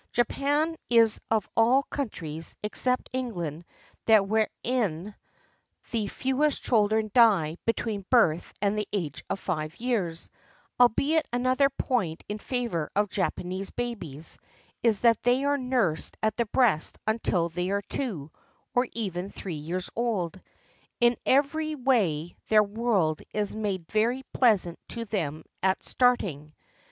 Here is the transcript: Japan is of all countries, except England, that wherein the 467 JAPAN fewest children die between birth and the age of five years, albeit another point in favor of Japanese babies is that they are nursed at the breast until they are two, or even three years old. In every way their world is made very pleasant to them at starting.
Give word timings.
Japan 0.13 0.77
is 0.89 1.21
of 1.29 1.47
all 1.55 1.83
countries, 1.83 2.57
except 2.63 3.07
England, 3.13 3.65
that 4.07 4.27
wherein 4.27 5.13
the 5.91 6.07
467 6.07 6.07
JAPAN 6.07 6.15
fewest 6.21 6.63
children 6.63 7.11
die 7.13 7.57
between 7.67 8.07
birth 8.09 8.51
and 8.63 8.75
the 8.75 8.87
age 8.91 9.23
of 9.29 9.39
five 9.39 9.79
years, 9.79 10.31
albeit 10.79 11.27
another 11.31 11.69
point 11.69 12.23
in 12.27 12.39
favor 12.39 12.89
of 12.95 13.11
Japanese 13.11 13.69
babies 13.69 14.39
is 14.81 15.01
that 15.01 15.21
they 15.21 15.43
are 15.43 15.59
nursed 15.59 16.17
at 16.23 16.35
the 16.35 16.47
breast 16.47 16.97
until 17.05 17.49
they 17.49 17.69
are 17.69 17.83
two, 17.83 18.31
or 18.73 18.87
even 18.93 19.29
three 19.29 19.53
years 19.53 19.91
old. 19.95 20.41
In 20.99 21.15
every 21.27 21.75
way 21.75 22.35
their 22.47 22.63
world 22.63 23.21
is 23.35 23.53
made 23.55 23.85
very 23.91 24.23
pleasant 24.33 24.79
to 24.87 25.05
them 25.05 25.43
at 25.61 25.83
starting. 25.83 26.55